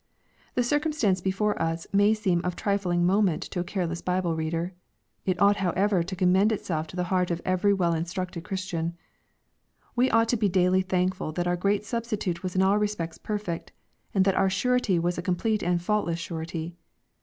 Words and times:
The 0.55 0.63
circumstance 0.63 1.21
before 1.21 1.61
us 1.61 1.85
may 1.93 2.15
seem 2.15 2.41
of 2.43 2.55
trifling 2.55 3.05
mo 3.05 3.21
ment 3.21 3.43
to 3.43 3.59
a 3.59 3.63
careless 3.63 4.01
Bible 4.01 4.35
reader. 4.35 4.73
It 5.27 5.39
ought 5.39 5.57
however 5.57 6.01
to 6.01 6.15
commend 6.15 6.51
itself 6.51 6.87
to 6.87 6.95
the 6.95 7.03
heart 7.13 7.29
of_every 7.29 7.77
well 7.77 7.93
instructed 7.93 8.43
Christian. 8.43 8.97
We 9.95 10.09
ought 10.09 10.27
to 10.29 10.37
be 10.37 10.49
daily 10.49 10.81
thankful 10.81 11.33
that 11.33 11.45
our 11.45 11.55
great 11.55 11.85
Substitute 11.85 12.41
was 12.41 12.55
in 12.55 12.63
all 12.63 12.79
respects 12.79 13.19
perfect, 13.19 13.73
and 14.11 14.25
that 14.25 14.33
our 14.33 14.49
Surety 14.49 14.97
was 14.97 15.19
a 15.19 15.21
complete 15.21 15.61
and.faultless 15.61 16.17
Surety. 16.17 16.77